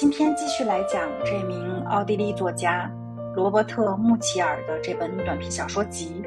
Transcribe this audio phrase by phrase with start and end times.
[0.00, 2.90] 今天继续来讲这名奥地利作家
[3.36, 6.22] 罗伯特·穆齐尔的这本短篇小说集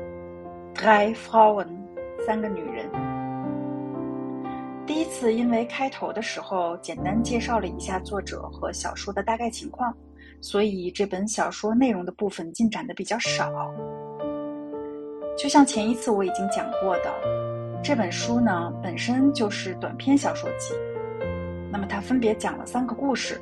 [0.79, 1.65] 《Drei Frauen》
[2.23, 2.88] 三个女人。
[4.86, 9.92] 第一次因为开头的时候简单介绍了一下作者和小说的大概情况，
[10.40, 13.74] 所以这本小说内容的部分进展的比较少。
[15.36, 17.12] 就像前一次我已经讲过的，
[17.84, 20.76] 这本书呢本身就是短篇小说集，
[21.71, 23.41] 那么它分别讲了三个故事。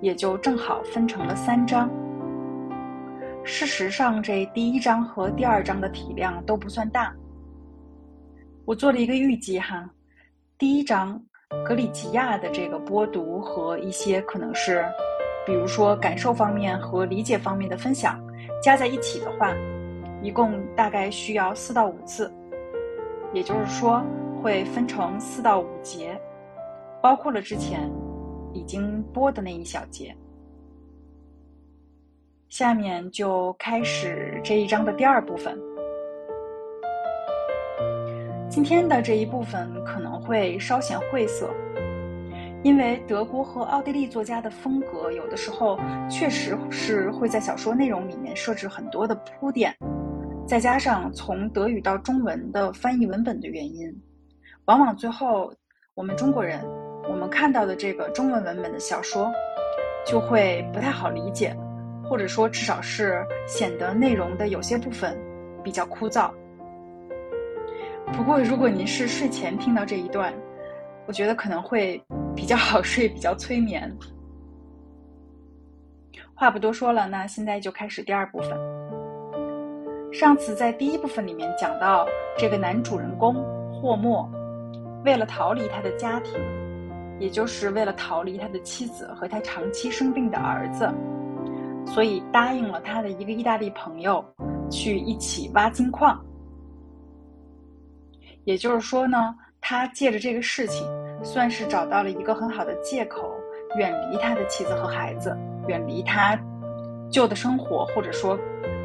[0.00, 1.90] 也就正好分成了三章。
[3.44, 7.14] 事实上，这第一章和第二章的体量都不算大。
[8.64, 9.88] 我做了一个预计哈，
[10.58, 11.20] 第一章
[11.66, 14.84] 格里吉亚的这个播读和一些可能是，
[15.46, 18.20] 比如说感受方面和理解方面的分享，
[18.62, 19.54] 加在一起的话，
[20.22, 22.32] 一共大概需要四到五次，
[23.32, 24.02] 也就是说
[24.40, 26.20] 会分成四到五节，
[27.02, 27.90] 包括了之前。
[28.52, 30.14] 已经播的那一小节，
[32.48, 35.58] 下面就开始这一章的第二部分。
[38.48, 41.48] 今天的这一部分可能会稍显晦涩，
[42.64, 45.78] 因为德国和奥地利作家的风格有的时候
[46.10, 49.72] 确实是会在小说内容里面设置很多的铺垫，
[50.48, 53.88] 再加上从德语到中文的翻译文本的原因，
[54.64, 55.52] 往往最后
[55.94, 56.64] 我们中国人。
[57.08, 59.32] 我们看到的这个中文文本的小说，
[60.06, 61.56] 就会不太好理解，
[62.04, 65.18] 或者说至少是显得内容的有些部分
[65.62, 66.30] 比较枯燥。
[68.12, 70.32] 不过，如果您是睡前听到这一段，
[71.06, 72.02] 我觉得可能会
[72.34, 73.90] 比较好睡，比较催眠。
[76.34, 78.58] 话不多说了，那现在就开始第二部分。
[80.12, 82.06] 上次在第一部分里面讲到，
[82.36, 83.34] 这个男主人公
[83.72, 84.28] 霍莫，
[85.04, 86.34] 为了逃离他的家庭。
[87.20, 90.92] 也就是为了逃离他的妻子和他长期生病的儿子，
[91.86, 94.24] 所以答应了他的一个意大利朋友
[94.70, 96.18] 去一起挖金矿。
[98.44, 100.84] 也就是说呢，他借着这个事情，
[101.22, 103.30] 算是找到了一个很好的借口，
[103.76, 105.36] 远离他的妻子和孩子，
[105.68, 106.36] 远离他
[107.10, 108.38] 旧的生活，或者说，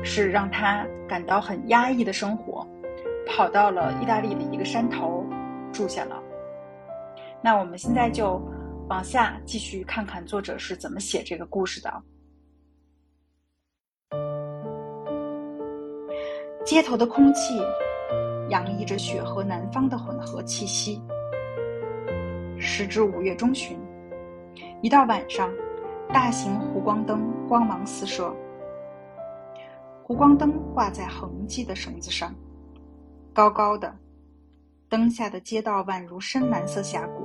[0.03, 2.67] 是让他感到很压抑的生活，
[3.25, 5.25] 跑到了意大利的一个山头
[5.71, 6.21] 住下了。
[7.45, 8.41] 那我们现在就
[8.89, 12.03] 往下继续看看作者是怎么写这个故事的。
[16.65, 17.61] 街头的空气
[18.49, 20.99] 洋溢着雪和南方的混合气息。
[22.57, 23.77] 时至五月中旬，
[24.81, 25.53] 一到晚上，
[26.11, 28.35] 大型弧光灯光芒四射。
[30.03, 32.33] 弧光灯挂在横迹的绳子上，
[33.31, 33.95] 高高的。
[34.89, 37.24] 灯下的街道宛如深蓝色峡谷，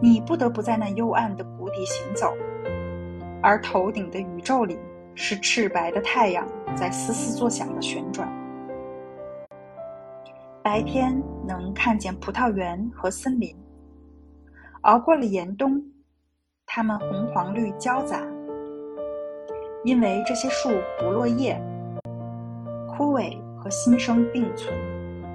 [0.00, 2.32] 你不得不在那幽暗的谷底行走，
[3.42, 4.78] 而头顶的宇宙里
[5.14, 8.28] 是赤白的太阳在嘶嘶作响的旋转。
[10.62, 13.56] 白天能看见葡萄园和森林，
[14.82, 15.82] 熬过了严冬，
[16.64, 18.20] 它们红黄绿交杂，
[19.82, 20.70] 因为这些树
[21.00, 21.60] 不落叶，
[22.86, 24.72] 枯萎和新生并存。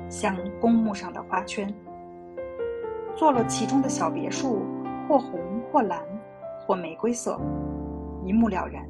[0.10, 1.74] 像公墓上的花圈，
[3.16, 4.62] 做了其中的小别墅，
[5.08, 5.40] 或红
[5.72, 6.02] 或蓝，
[6.66, 7.40] 或玫瑰色，
[8.24, 8.84] 一目了然。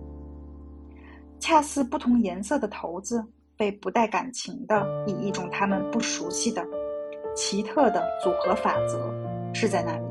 [1.40, 3.24] 恰似不同颜色的骰子
[3.58, 6.66] 被不带感情的以一种他们不熟悉的、
[7.36, 9.14] 奇特的组合法则
[9.54, 10.06] 置在那里。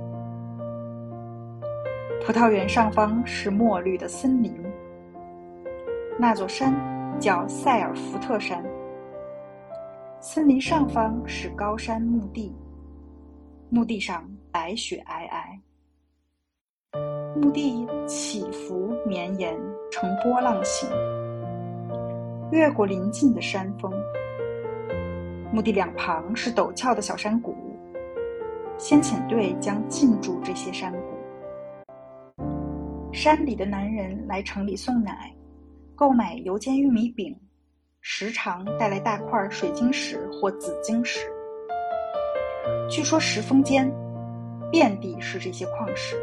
[2.25, 4.55] 葡萄园上方是墨绿的森林，
[6.19, 6.73] 那座山
[7.19, 8.63] 叫塞尔福特山。
[10.21, 12.55] 森林上方是高山墓地，
[13.75, 15.27] 墓地上白雪皑
[16.93, 19.59] 皑，墓地起伏绵延
[19.91, 20.87] 成波浪形，
[22.51, 23.91] 越过临近的山峰。
[25.51, 27.57] 墓地两旁是陡峭的小山谷，
[28.77, 30.99] 先遣队将进驻这些山谷。
[33.11, 35.35] 山里的男人来城里送奶，
[35.95, 37.35] 购买油煎玉米饼。
[38.03, 41.32] 时常带来大块水晶石或紫晶石。
[42.89, 43.91] 据说石峰间
[44.71, 46.17] 遍地是这些矿石，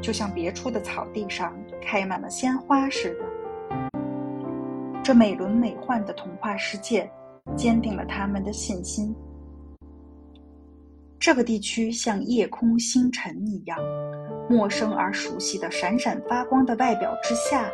[0.00, 3.24] 就像别处的草地上开满了鲜花似的。
[5.02, 7.10] 这美轮美奂的童话世界
[7.56, 9.14] 坚定了他们的信心。
[11.18, 13.78] 这个地区像夜空星辰一样，
[14.48, 17.70] 陌生而熟悉的闪闪发光的外表之下。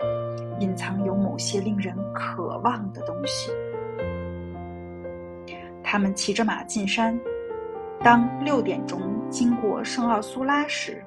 [0.60, 3.50] 隐藏有某些令人渴望的东西。
[5.82, 7.18] 他们骑着马进山，
[8.04, 11.02] 当六点钟经过圣奥苏拉时，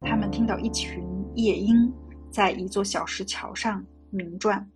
[0.00, 1.00] 他们听到一群
[1.36, 1.94] 夜莺
[2.28, 4.68] 在一座小石桥上鸣转。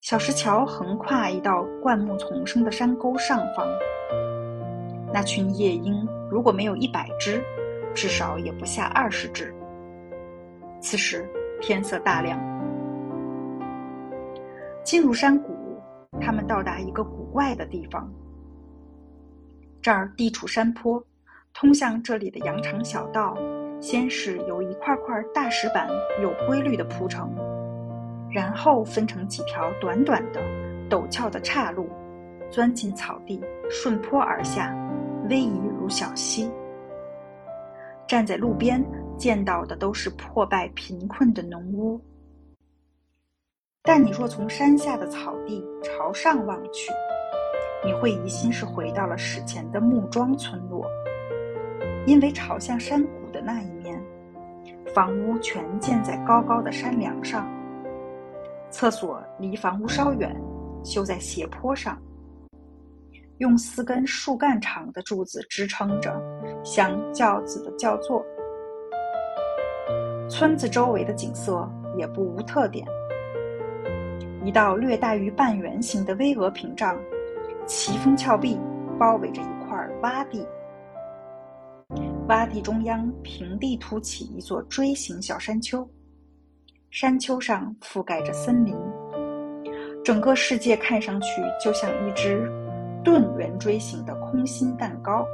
[0.00, 3.68] 小石桥横跨一道灌木丛生的山沟上方。
[5.12, 7.44] 那群夜莺如果没有一百只，
[7.94, 9.54] 至少也不下二十只。
[10.80, 11.28] 此时
[11.60, 12.40] 天色大亮，
[14.82, 15.78] 进入山谷，
[16.22, 18.10] 他们到达一个古怪的地方。
[19.84, 21.04] 这儿地处山坡，
[21.52, 23.36] 通向这里的羊肠小道，
[23.82, 25.86] 先是由一块块大石板
[26.22, 27.30] 有规律的铺成，
[28.32, 30.40] 然后分成几条短短的、
[30.88, 31.86] 陡峭的岔路，
[32.50, 33.38] 钻进草地，
[33.68, 34.74] 顺坡而下。
[35.28, 36.50] 逶迤如小溪。
[38.08, 38.82] 站在路边
[39.18, 42.00] 见到的都是破败贫困的农屋，
[43.82, 46.90] 但你若从山下的草地朝上望去，
[47.84, 50.86] 你会疑心是回到了史前的木桩村落，
[52.06, 54.02] 因为朝向山谷的那一面，
[54.94, 57.46] 房屋全建在高高的山梁上，
[58.70, 60.34] 厕所离房屋稍远，
[60.82, 62.00] 修在斜坡上。
[63.38, 66.22] 用四根树干长的柱子支撑着，
[66.64, 68.24] 像轿子的轿座。
[70.28, 72.86] 村子周围的景色也不无特点。
[74.44, 76.98] 一道略大于半圆形的巍峨屏障，
[77.66, 78.58] 奇峰峭壁
[78.98, 80.46] 包围着一块洼地。
[82.28, 85.86] 洼地中央平地凸起一座锥形小山丘，
[86.90, 88.74] 山丘上覆盖着森林。
[90.02, 91.26] 整个世界看上去
[91.62, 92.50] 就像一只。
[93.02, 95.26] 钝圆锥形的空心蛋糕，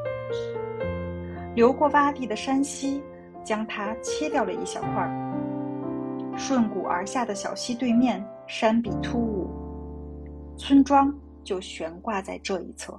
[1.55, 3.01] 流过洼地的山溪
[3.45, 5.09] 将它切掉了一小块。
[6.37, 9.49] 顺谷而下的小溪对面，山壁突兀，
[10.57, 11.15] 村庄
[11.45, 12.99] 就悬挂在这一侧。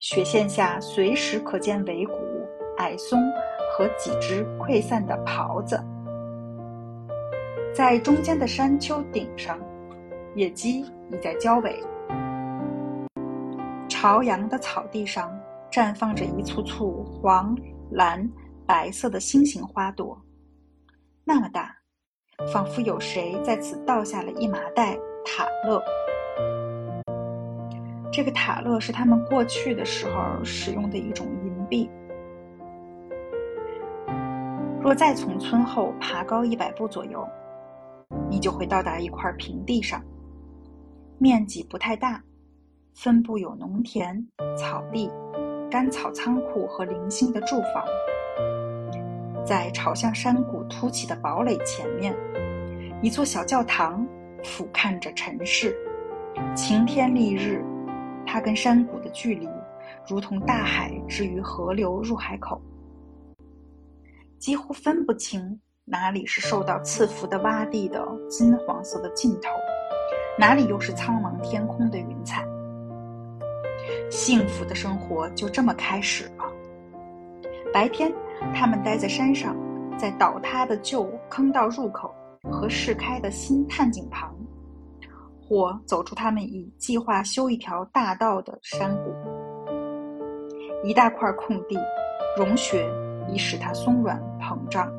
[0.00, 2.14] 雪线下随时可见尾谷、
[2.76, 3.20] 矮松
[3.72, 5.82] 和几只溃散的狍子。
[7.74, 9.58] 在中间的山丘顶上，
[10.34, 11.82] 野鸡已在交尾。
[13.88, 15.36] 朝阳的草地上
[15.70, 17.56] 绽放着一簇簇黄、
[17.90, 18.28] 蓝、
[18.64, 20.20] 白色的星形花朵，
[21.24, 21.76] 那么大，
[22.52, 25.82] 仿佛有谁在此倒下了一麻袋塔勒。
[28.10, 31.88] 这个塔勒是他们过去的时候使用的一种银币。
[34.80, 37.26] 若再从村后爬高一百步左右，
[38.30, 40.02] 你就会到达一块平地上，
[41.18, 42.22] 面积不太大。
[42.94, 44.26] 分布有农田、
[44.56, 45.10] 草地、
[45.70, 47.84] 干草仓库和零星的住房。
[49.44, 52.16] 在朝向山谷凸起的堡垒前面，
[53.00, 54.04] 一座小教堂
[54.42, 55.76] 俯瞰着城市。
[56.54, 57.64] 晴天丽日，
[58.30, 59.48] 它跟山谷的距离，
[60.06, 62.60] 如同大海置于河流入海口，
[64.38, 69.48] 几乎分不清哪里是受到赐福的洼地的金黄色的尽头，
[70.38, 72.46] 哪里又是苍茫天空的云彩。
[74.10, 76.44] 幸福的生活就这么开始了。
[77.72, 78.12] 白天，
[78.54, 79.56] 他们待在山上，
[79.98, 84.34] 在倒塌的旧坑道入口和试开的新探井旁，
[85.48, 89.14] 或走出他们已计划修一条大道的山谷。
[90.84, 91.78] 一大块空地，
[92.36, 92.86] 融雪
[93.32, 94.92] 已使它松软膨胀。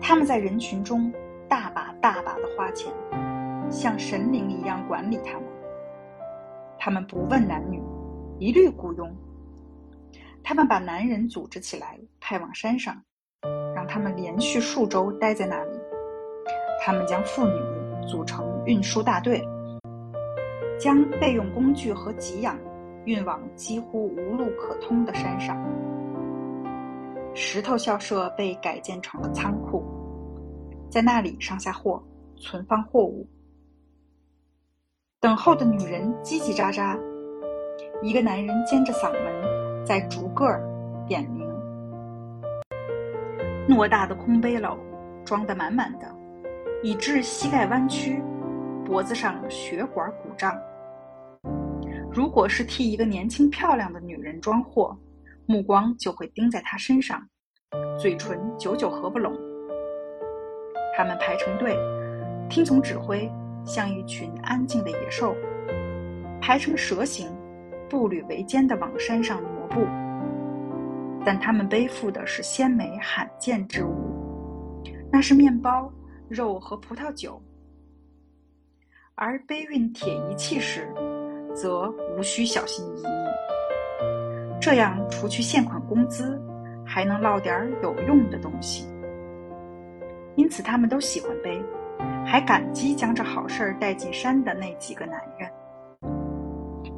[0.00, 1.12] 他们在人群中
[1.46, 2.90] 大把大把的花钱，
[3.70, 5.42] 像神灵一样管理他们。
[6.78, 7.82] 他们不问男女，
[8.38, 9.14] 一律雇佣。
[10.42, 12.96] 他们把男人组织起来，派往山上，
[13.74, 15.78] 让他们连续数周待在那里。
[16.80, 17.60] 他们将妇女
[18.08, 19.46] 组成运输大队，
[20.80, 22.58] 将备用工具和给养
[23.04, 25.56] 运往几乎无路可通的山上。
[27.34, 29.84] 石头校舍被改建成了仓库，
[30.90, 32.02] 在那里上下货，
[32.36, 33.28] 存放货物。
[35.20, 36.98] 等候的女人叽叽喳喳，
[38.02, 40.46] 一个男人尖着嗓门在逐个
[41.06, 41.46] 点名。
[43.68, 44.76] 偌大的空背篓
[45.24, 46.10] 装得满满的，
[46.82, 48.22] 以致膝盖弯曲，
[48.84, 50.56] 脖子上血管鼓胀。
[52.12, 54.96] 如果是替一个年轻漂亮的女人装货，
[55.46, 57.20] 目光就会盯在她身上，
[57.98, 59.36] 嘴唇久久合不拢。
[60.96, 61.76] 他们排成队，
[62.48, 63.30] 听从指挥。
[63.64, 65.36] 像一群安静的野兽，
[66.40, 67.30] 排成蛇形，
[67.86, 69.84] 步履维艰地往山上挪步。
[71.22, 73.92] 但他们背负的是鲜美罕见之物，
[75.12, 75.92] 那是面包、
[76.28, 77.40] 肉和葡萄酒。
[79.14, 80.88] 而背运铁仪器时，
[81.54, 83.06] 则无需小心翼翼。
[84.60, 86.40] 这样除去现款工资，
[86.84, 88.86] 还能落点有用的东西。
[90.36, 91.60] 因此，他们都喜欢背，
[92.24, 95.50] 还感激将这好事儿带进山的那几个男人。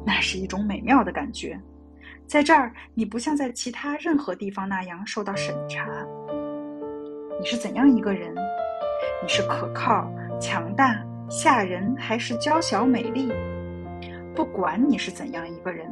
[0.05, 1.59] 那是一种美妙的感觉。
[2.27, 5.89] 在这儿，你不像在其他任何地方那样受到审查。
[7.39, 8.35] 你是怎样一个人？
[9.21, 10.99] 你是可靠、强大、
[11.29, 13.31] 吓人，还是娇小美丽？
[14.33, 15.87] 不管你是怎样一个人，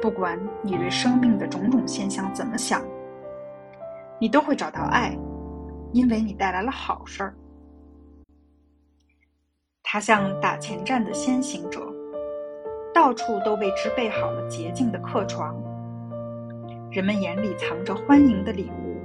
[0.00, 2.80] 不管你对生命的种种现象怎么想，
[4.20, 5.16] 你都会找到爱。
[5.92, 7.34] 因为你带来了好事儿，
[9.82, 11.80] 他像打前站的先行者，
[12.94, 15.54] 到处都为之备好了洁净的客床。
[16.90, 18.96] 人们眼里藏着欢迎的礼物，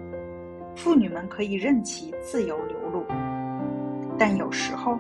[0.78, 3.06] 妇女们可以任其自由流露。
[4.20, 4.98] 但有时候，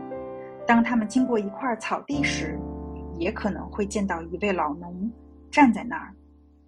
[0.66, 2.60] 当他们经过一块草地时，
[3.18, 5.12] 也可能会见到一位老农
[5.50, 6.14] 站在那儿，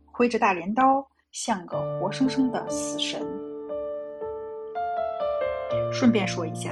[0.05, 3.21] 挥着大镰刀，像个活生生的死神。
[5.91, 6.71] 顺便说一下，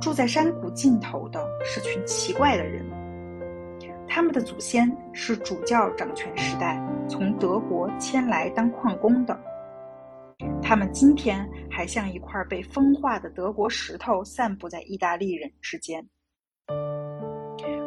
[0.00, 2.84] 住在山谷尽头的是群奇怪的人。
[4.08, 9.38] 他们的祖先是主教掌权时代从德国迁来当矿工的。
[10.62, 16.06] 他们今天还像一块被风化的德国石头，散布在意大利人之间。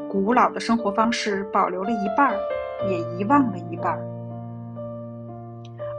[0.10, 2.34] 古老的生活方式保留了一半，
[2.90, 4.00] 也遗忘了一半，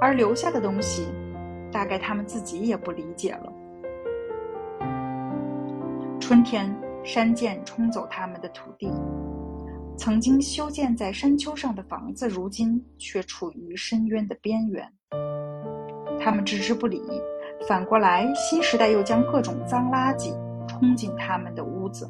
[0.00, 1.06] 而留下的东西，
[1.70, 3.52] 大概他们自己也不理解了。
[6.18, 8.90] 春天，山涧冲走他们的土地，
[9.96, 14.92] 曾经修建在山丘上的房子，如今却处于深渊的边缘。
[16.22, 17.02] 他们置之不理，
[17.66, 20.32] 反过来，新时代又将各种脏垃圾
[20.68, 22.06] 冲进他们的屋子。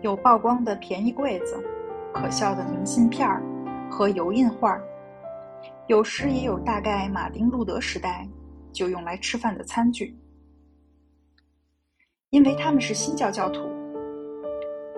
[0.00, 1.60] 有曝光的便宜柜子、
[2.14, 3.42] 可笑的明信片儿
[3.90, 4.84] 和油印画儿，
[5.88, 8.24] 有时也有大概马丁路德时代
[8.72, 10.16] 就用来吃饭的餐具。
[12.30, 13.68] 因为他们是新教教徒，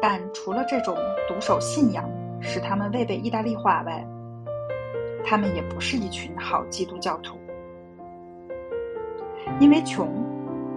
[0.02, 0.94] 但除了这种
[1.26, 2.04] 独守信仰
[2.40, 4.06] 使他们未被意大利化外，
[5.24, 7.38] 他们也不是一群好基督教徒。
[9.58, 10.08] 因为穷，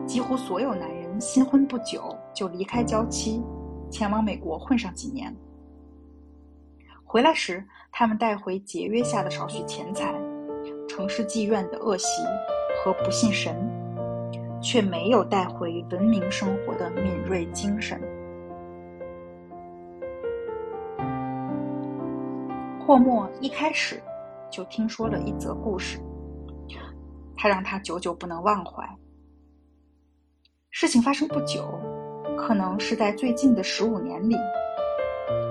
[0.05, 3.43] 几乎所有男人新婚不久就离开娇妻，
[3.89, 5.35] 前往美国混上几年。
[7.03, 10.13] 回来时，他们带回节约下的少许钱财、
[10.87, 12.21] 城市妓院的恶习
[12.83, 13.55] 和不信神。
[14.63, 17.99] 却没有带回文明生活的敏锐精神。
[22.79, 24.01] 霍默一开始
[24.53, 25.97] 就听说了一则故事，
[27.35, 28.87] 他让他久久不能忘怀。
[30.69, 31.67] 事情发生不久，
[32.37, 34.35] 可能是在最近的十五年里，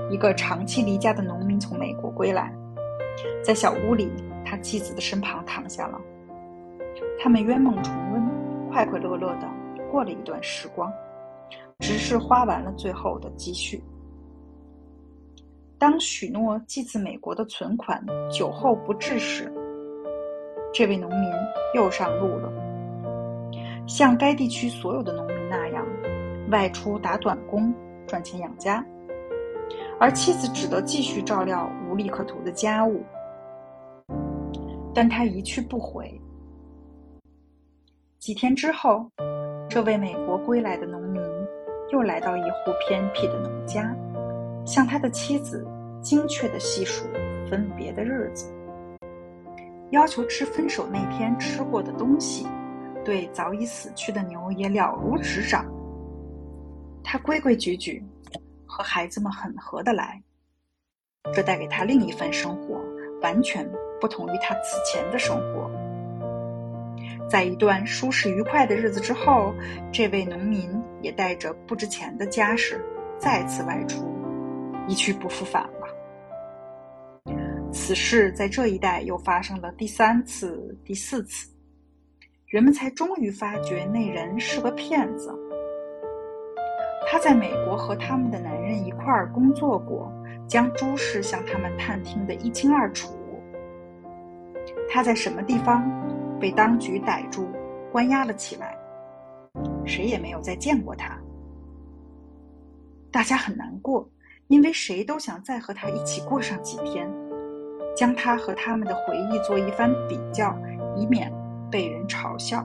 [0.08, 2.54] 一个长期离家的农民从美国归来，
[3.42, 4.08] 在小屋里
[4.44, 6.00] 他妻子的身旁躺下了，
[7.20, 8.22] 他们冤梦重温。
[8.70, 9.50] 快快乐乐的
[9.90, 10.90] 过了一段时光，
[11.80, 13.82] 只是花完了最后的积蓄。
[15.82, 19.52] 当许诺寄自美国的存款酒后不治时，
[20.72, 21.28] 这位农民
[21.74, 22.52] 又上路了，
[23.88, 25.84] 像该地区所有的农民那样，
[26.52, 27.74] 外出打短工
[28.06, 28.86] 赚钱养家，
[29.98, 33.02] 而妻子只得继续照料无利可图的家务。
[34.94, 36.08] 但他一去不回。
[38.20, 39.10] 几天之后，
[39.68, 41.20] 这位美国归来的农民
[41.90, 43.92] 又来到一户偏僻的农家，
[44.64, 45.66] 向他的妻子
[46.00, 47.04] 精确地细数
[47.50, 48.52] 分别的日子，
[49.90, 52.46] 要求吃分手那天吃过的东西，
[53.04, 55.66] 对早已死去的牛也了如指掌。
[57.04, 58.04] 他规规矩矩，
[58.66, 60.22] 和孩子们很合得来，
[61.34, 62.80] 这带给他另一份生活，
[63.20, 63.68] 完全
[64.00, 65.70] 不同于他此前的生活。
[67.28, 69.54] 在一段舒适愉快的日子之后，
[69.92, 72.80] 这位农民也带着不值钱的家什
[73.18, 74.11] 再次外出，
[74.88, 75.88] 一去不复返了。
[77.72, 81.50] 此事在这一带又发生了第三次、第四次，
[82.46, 85.32] 人们才终于发觉那人是个骗子。
[87.06, 90.12] 他在美国和他们的男人一块儿工作过，
[90.46, 93.14] 将诸事向他们探听得一清二楚。
[94.90, 95.82] 他在什么地方？
[96.38, 97.46] 被当局逮住，
[97.92, 98.76] 关押了起来，
[99.86, 101.16] 谁也没有再见过他。
[103.12, 104.08] 大家很难过，
[104.52, 107.10] 因为谁都想再和他一起过上几天，
[107.96, 110.54] 将他和他们的回忆做一番比较，
[110.94, 111.32] 以免
[111.70, 112.62] 被人嘲笑。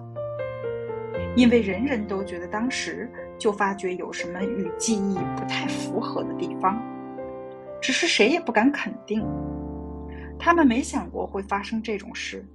[1.34, 6.77] 因为人人都觉得当时就发觉有什么与记忆不太符合的地方，
[7.79, 9.25] 只是谁也不敢肯定。
[10.38, 12.46] 他们没想过会发生这种事，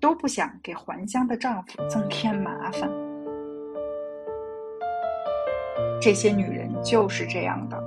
[0.00, 2.90] 都不想给还乡的丈夫增添麻烦。
[6.02, 7.80] 这些女人就是这样的，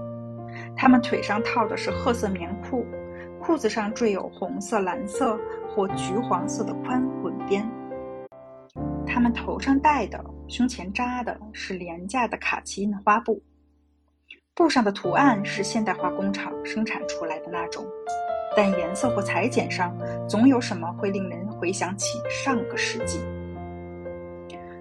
[0.81, 2.83] 他们腿上套的是褐色棉裤，
[3.39, 7.63] 裤子上缀有红色、蓝色或橘黄色的宽滚边。
[9.05, 13.39] 他们头上戴的、胸前扎的是廉价的卡其印花布，
[14.55, 17.85] 布上的图案是现代化工厂生产出来的那种。
[18.57, 19.95] 但颜色或裁剪上，
[20.27, 23.19] 总有什么会令人回想起上个世纪。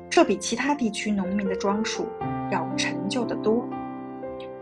[0.09, 2.09] 这比其他地区农民的装束
[2.51, 3.63] 要陈旧得多。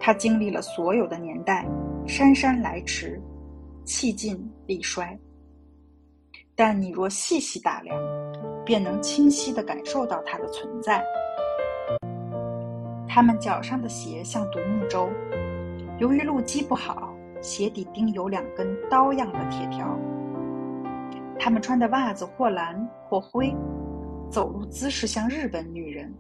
[0.01, 1.67] 它经历了所有的年代，
[2.07, 3.21] 姗姗来迟，
[3.85, 5.19] 气尽力衰。
[6.55, 7.97] 但你若细细打量，
[8.65, 11.05] 便能清晰地感受到它的存在。
[13.09, 15.09] 他们脚上的鞋像独木舟，
[15.99, 17.15] 由于路基不好。
[17.41, 19.97] 鞋底钉有两根刀样的铁条。
[21.39, 23.55] 他们穿的袜子或蓝或灰，
[24.29, 26.13] 走路姿势像日本女人。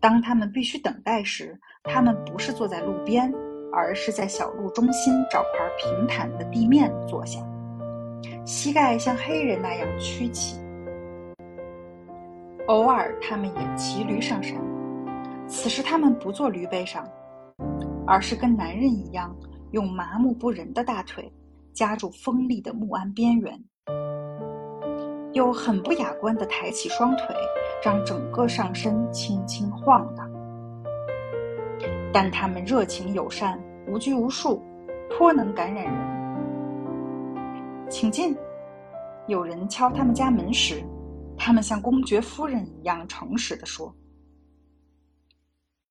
[0.00, 3.32] 当他们必须等待时，他们不是坐在路边，
[3.72, 7.40] 而是在小路中心找块平坦的地面坐下，
[8.44, 10.60] 膝盖像黑人那样屈起。
[12.68, 14.56] 偶尔，他们也骑驴上山，
[15.48, 17.08] 此时他们不坐驴背上，
[18.06, 19.34] 而是跟男人一样。
[19.72, 21.30] 用麻木不仁的大腿
[21.74, 23.62] 夹住锋利的木鞍边缘，
[25.38, 27.26] 又很不雅观地抬起双腿，
[27.80, 30.28] 让整个上身轻轻晃荡。
[32.12, 34.60] 但他们热情友善，无拘无束，
[35.08, 35.94] 颇能感染人。
[37.88, 38.36] 请进。
[39.28, 40.82] 有人敲他们家门时，
[41.36, 43.94] 他们像公爵夫人一样诚实地说：“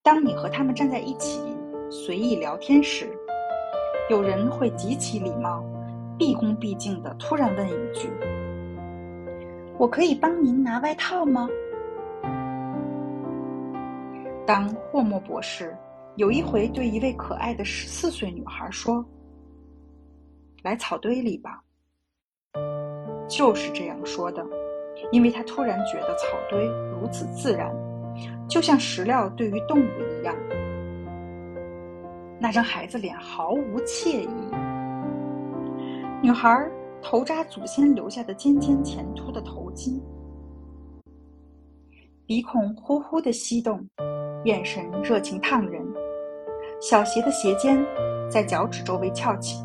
[0.03, 1.39] 当你和他们站在一起，
[1.89, 3.07] 随意聊天时。”
[4.11, 5.63] 有人会极其礼貌、
[6.17, 8.09] 毕恭毕敬地突然问一句
[9.77, 11.47] ：“我可以帮您拿外套吗？”
[14.45, 15.75] 当霍莫博士
[16.15, 19.05] 有一回对一位可爱的十四岁女孩说
[20.63, 21.61] ：“来草堆里吧。”
[23.27, 24.45] 就是这样说的，
[25.11, 26.65] 因为他突然觉得草堆
[26.99, 27.69] 如此自然，
[28.47, 29.83] 就像石料对于动物
[30.21, 30.33] 一样。
[32.39, 34.29] 那张孩子脸毫无惬意。
[36.21, 36.71] 女孩
[37.09, 39.97] 头扎祖先留下的尖尖前凸的头巾，
[42.25, 43.79] 鼻孔呼呼的吸动，
[44.43, 45.81] 眼神热情烫人。
[46.81, 47.81] 小鞋的鞋尖
[48.29, 49.63] 在脚趾周围翘起。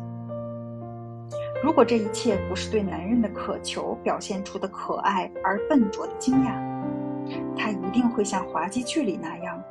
[1.61, 6.57] 如果这一切不是对男人的渴求表现出的可爱而笨拙的惊讶，
[7.57, 9.61] 他一定会像滑稽剧里那样，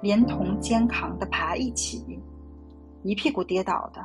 [0.00, 2.18] 连同肩扛的爬一起。
[3.02, 4.02] 一屁股跌倒的。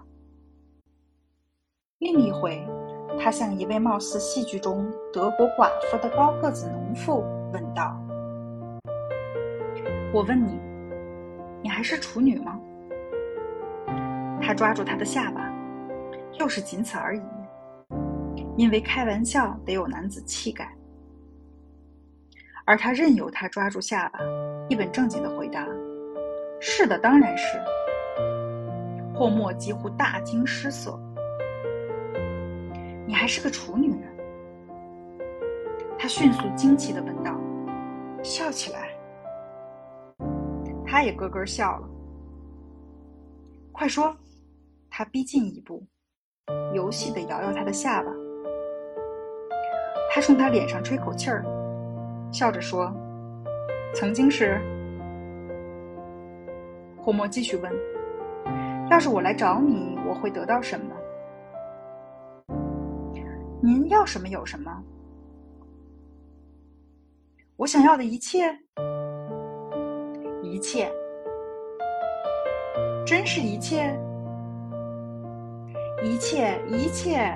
[2.00, 2.62] 另一回，
[3.20, 7.24] 他向一位貌似戏剧中德国寡妇的高个子农妇
[7.54, 7.98] 问道
[10.14, 10.60] ：“我问你，
[11.62, 12.60] 你还是处女吗？”
[14.42, 15.50] 他抓住她的下巴，
[16.38, 17.22] 又是仅此而已，
[18.58, 20.70] 因为开玩笑得有男子气概。
[22.66, 24.20] 而他任由他抓住下巴，
[24.68, 25.66] 一本正经的回答
[26.60, 27.58] ：“是的，当然是。”
[29.16, 31.00] 霍莫几乎大惊失色。
[33.14, 33.96] “你还是个处女？”
[36.00, 37.40] 他迅速惊奇的问道，
[38.24, 38.90] 笑起来。
[40.84, 41.88] 他也咯咯笑了。
[43.72, 44.18] 快说！
[44.90, 45.86] 他逼近一步，
[46.74, 48.12] 游戏的摇摇他的下巴。
[50.12, 51.46] 他冲他脸上吹口气儿，
[52.32, 52.92] 笑着说
[53.94, 54.60] ：“曾经是。”
[56.98, 57.72] 霍莫继续问。
[58.90, 60.96] 要是我来找你，我会得到什么？
[63.66, 64.84] 您要什么有什么？
[67.56, 68.54] 我想要的一切，
[70.42, 70.92] 一切，
[73.06, 73.98] 真是一切，
[76.04, 77.34] 一切，一切。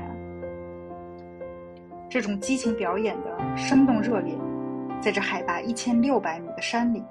[2.09, 4.37] 这种激情表演的生动热烈，
[5.01, 7.01] 在这海拔一千六百米的山里，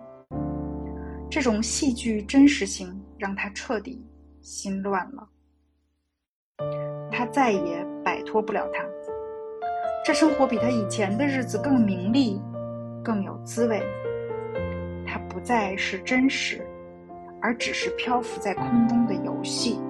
[1.30, 4.04] 这种戏剧真实性让他彻底。
[4.42, 5.26] 心乱了，
[7.10, 8.84] 他再也摆脱不了他。
[10.06, 12.40] 这生活比他以前的日子更名利，
[13.02, 13.82] 更有滋味。
[15.04, 16.64] 它不再是真实，
[17.42, 19.80] 而只是漂浮在空中的游戏。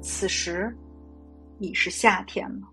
[0.00, 0.76] 此时
[1.60, 2.66] 已是夏天了。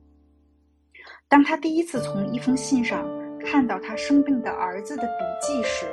[1.27, 3.07] 当他第一次从一封信上
[3.39, 5.85] 看到他生病的儿子的笔记时，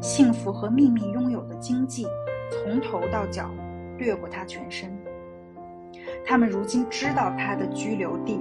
[0.00, 2.06] 幸福和秘密拥有的经济
[2.50, 3.50] 从头到脚
[3.98, 4.90] 掠过他全身。
[6.26, 8.40] 他们如今知道他的居留地，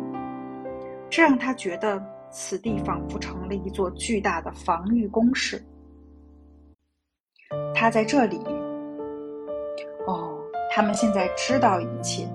[1.09, 5.61] 这让他觉得此地仿佛成了一座巨大的防御工事。
[7.75, 8.39] 他在这里。
[10.07, 10.37] 哦，
[10.71, 12.27] 他们现在知道一切。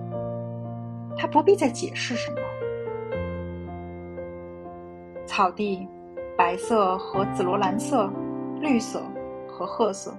[1.16, 2.38] 他不必再解释什么。
[5.26, 5.86] 草地，
[6.36, 8.08] 白色和紫罗兰色，
[8.60, 9.02] 绿色
[9.48, 10.14] 和褐色。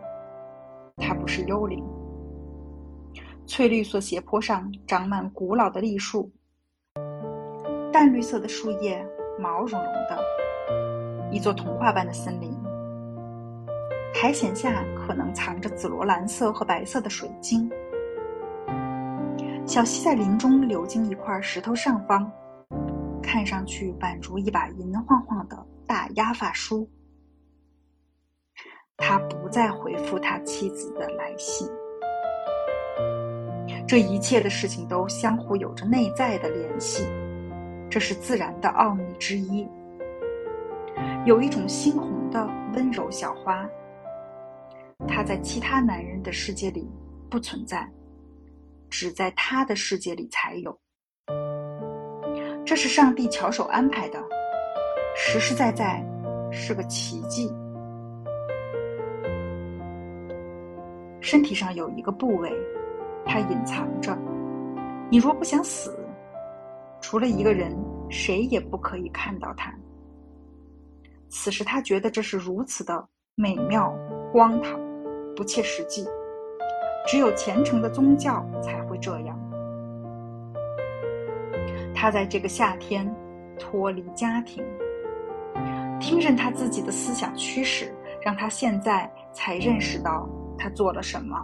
[0.98, 1.84] 它不是幽灵。
[3.50, 6.32] 翠绿色斜坡上长满古老的栗树，
[7.92, 9.04] 淡绿色的树叶
[9.40, 12.56] 毛茸茸的，一座童话般的森林。
[14.14, 17.68] 苔藓下可能藏着紫罗兰色和白色的水晶。
[19.66, 22.32] 小溪在林中流经一块石头上方，
[23.20, 26.88] 看上去宛如一把银晃晃的大压发梳。
[28.96, 31.68] 他不再回复他妻子的来信。
[33.90, 37.04] 这一切的事情都相互有着内在的联系，
[37.90, 39.68] 这是自然的奥秘之一。
[41.26, 43.68] 有一种猩红的温柔小花，
[45.08, 46.88] 它在其他男人的世界里
[47.32, 47.90] 不存在，
[48.92, 50.80] 只在他的世界里才有。
[52.64, 54.24] 这是上帝巧手安排的，
[55.16, 56.06] 实实在在
[56.52, 57.52] 是个奇迹。
[61.22, 62.54] 身体上有一个部位。
[63.26, 64.18] 他隐藏着。
[65.10, 65.98] 你若不想死，
[67.02, 67.76] 除了一个人，
[68.10, 69.74] 谁也不可以看到他。
[71.30, 73.96] 此时他觉得这是如此的美妙、
[74.34, 74.80] 荒唐、
[75.36, 76.08] 不切实际，
[77.08, 79.40] 只有虔诚的宗教才会这样。
[81.96, 83.08] 他在这个夏天
[83.60, 84.64] 脱离家庭，
[86.00, 90.28] 听任他自己的思想驱使，让他现在才认识到
[90.58, 91.38] 他做了什么。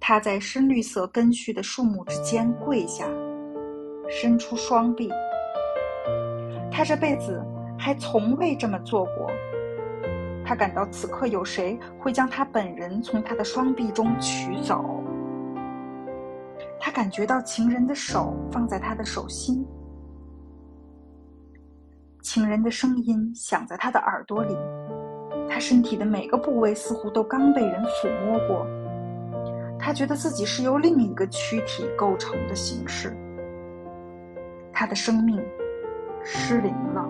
[0.00, 3.04] 他在深绿色根须的树木之间跪下，
[4.08, 5.10] 伸出双臂。
[6.72, 7.44] 他这辈子
[7.78, 9.30] 还从未这么做过。
[10.42, 14.82] 他感到此刻有谁会将他本人从他的双臂中取走。
[16.80, 19.64] 他感觉到情人的手放在他的手心，
[22.22, 24.56] 情人的声音响在他的耳朵里。
[25.48, 28.66] 他身体的每个部位似乎都刚被人抚摸过。
[29.82, 33.16] 他觉得自己是由另一个躯体构成的形式，
[34.72, 35.42] 他的生命
[36.22, 37.08] 失灵了。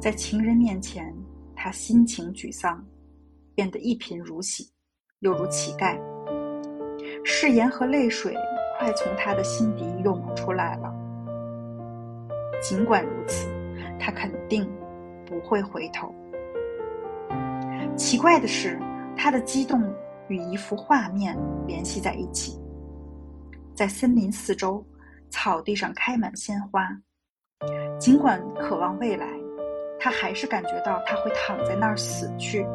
[0.00, 1.12] 在情人面前，
[1.56, 2.82] 他心情沮丧，
[3.54, 4.70] 变得一贫如洗，
[5.18, 5.98] 又如乞丐。
[7.24, 8.34] 誓言和泪水
[8.78, 10.94] 快从他的心底涌出来了。
[12.62, 13.48] 尽管如此，
[13.98, 14.70] 他肯定
[15.26, 16.14] 不会回头。
[17.96, 18.78] 奇怪的是。
[19.22, 19.82] 他的激动
[20.28, 22.58] 与一幅画面联系在一起，
[23.74, 24.82] 在森林四周，
[25.28, 26.88] 草地上开满鲜花。
[27.98, 29.26] 尽管渴望未来，
[30.00, 32.66] 他还是感觉到他会躺在那儿死去，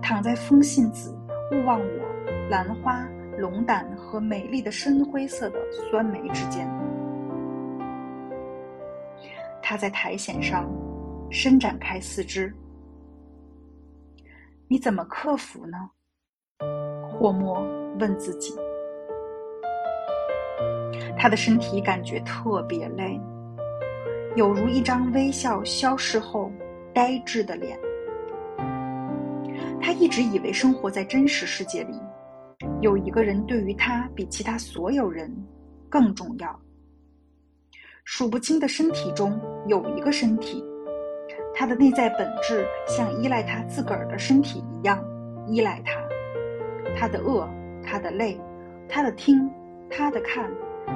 [0.00, 1.12] 躺在风信子、
[1.50, 3.04] 勿忘我、兰花、
[3.36, 6.70] 龙胆和美丽的深灰色的酸梅之间。
[9.60, 10.70] 他在苔藓上
[11.32, 12.54] 伸展开四肢。
[14.72, 15.90] 你怎么克服呢？
[17.10, 17.60] 霍莫
[17.98, 18.54] 问自己。
[21.18, 23.20] 他的身体感觉特别累，
[24.36, 26.52] 有如一张微笑消逝后
[26.94, 27.76] 呆滞的脸。
[29.82, 32.00] 他一直以为生活在真实世界里，
[32.80, 35.28] 有一个人对于他比其他所有人
[35.88, 36.60] 更重要。
[38.04, 40.64] 数不清的身体中有一个身体。
[41.60, 44.98] 他的内在本质像依赖他自个儿的身体一样
[45.46, 46.00] 依赖他，
[46.96, 47.46] 他的饿，
[47.84, 48.40] 他的累，
[48.88, 49.46] 他的听，
[49.90, 50.50] 他的看，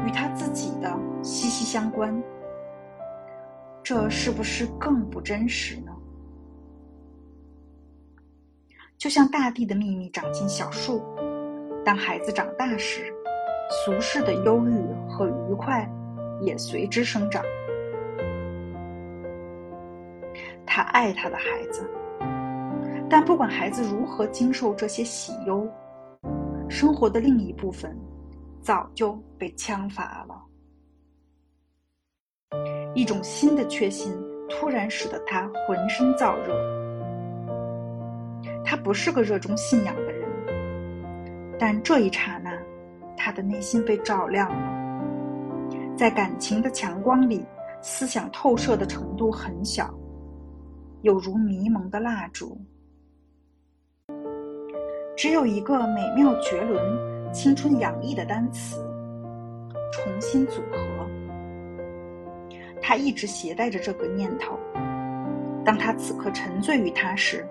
[0.06, 0.90] 与他自己的
[1.22, 2.18] 息息相关。
[3.82, 5.92] 这是不是更不真实呢？
[8.96, 11.02] 就像大地的秘密长进小树，
[11.84, 13.12] 当孩子长大时，
[13.84, 15.86] 俗世的忧郁和愉快
[16.40, 17.44] 也随之生长。
[20.66, 21.88] 他爱他的孩子，
[23.08, 25.66] 但不管孩子如何经受这些喜忧，
[26.68, 27.96] 生活的另一部分
[28.60, 30.40] 早就被枪伐了。
[32.94, 34.12] 一种新的确信
[34.48, 36.54] 突然使得他浑身燥热。
[38.64, 40.28] 他不是个热衷信仰的人，
[41.58, 42.50] 但这一刹那，
[43.16, 44.84] 他的内心被照亮了。
[45.96, 47.44] 在感情的强光里，
[47.82, 49.92] 思想透射的程度很小。
[51.04, 52.58] 有如迷蒙的蜡烛，
[55.14, 58.82] 只有一个美妙绝伦、青春洋溢的单词——
[59.92, 61.06] 重新组合。
[62.80, 64.58] 他一直携带着这个念头。
[65.62, 67.46] 当他此刻沉醉于它时，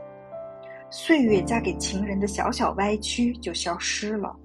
[0.89, 4.35] 岁月嫁给情人的小小歪曲就消失了。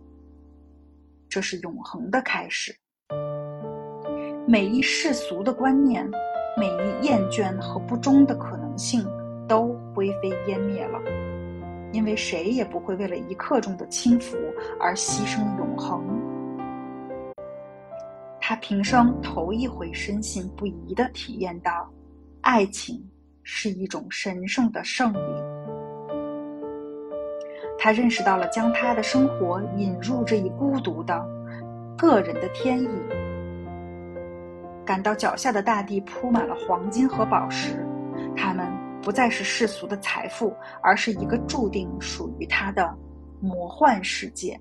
[1.31, 2.77] 这是永恒的开始。
[4.47, 6.07] 每一世俗的观念，
[6.59, 9.07] 每一厌倦和不忠的可能性，
[9.49, 11.01] 都灰飞烟灭了。
[11.91, 14.37] 因为谁也不会为了一刻钟的轻浮
[14.79, 16.05] 而牺牲永恒。
[18.39, 21.89] 他平生头一回深信不疑地体验到，
[22.43, 23.03] 爱情
[23.43, 25.19] 是一种神圣的胜利。
[27.79, 31.27] 他认识到了将他的生活引入这一孤独的、
[31.97, 32.89] 个人的天意，
[34.85, 37.87] 感到脚下的大地铺满了黄金和宝石，
[38.37, 38.67] 他们
[39.03, 42.97] 不再是世俗的财富，而是一个注定属于他的
[43.41, 44.59] 魔幻世界。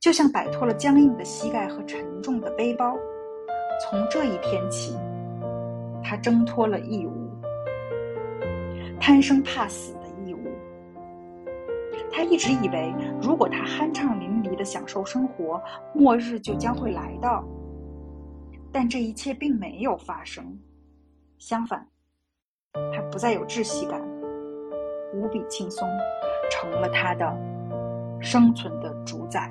[0.00, 2.96] 就像摆脱了僵硬的膝盖和沉重的背包，
[3.80, 4.96] 从这一天起，
[6.02, 7.30] 他挣脱了义务，
[8.98, 10.38] 贪生怕死的义务。
[12.10, 15.62] 他一直以为，如果他酣畅淋漓的享受生活，
[15.94, 17.44] 末日就将会来到。
[18.72, 20.58] 但这一切并没有发生，
[21.40, 21.88] 相反，
[22.74, 23.98] 他不再有窒息感，
[25.14, 25.88] 无比轻松，
[26.50, 27.26] 成了他的
[28.20, 29.50] 生存的主宰。